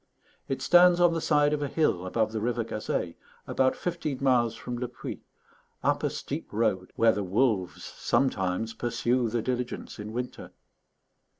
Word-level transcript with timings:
It 0.47 0.63
stands 0.63 0.99
on 0.99 1.13
the 1.13 1.21
side 1.21 1.53
of 1.53 1.61
a 1.61 1.67
hill 1.67 2.07
above 2.07 2.31
the 2.31 2.41
river 2.41 2.63
Gazeille, 2.63 3.13
about 3.45 3.75
fifteen 3.75 4.17
miles 4.19 4.55
from 4.55 4.79
Le 4.79 4.87
Puy, 4.87 5.21
up 5.83 6.01
a 6.01 6.09
steep 6.09 6.51
road 6.51 6.91
where 6.95 7.11
the 7.11 7.23
wolves 7.23 7.83
sometimes 7.83 8.73
pursue 8.73 9.29
the 9.29 9.43
diligence 9.43 9.99
in 9.99 10.11
winter. 10.11 10.53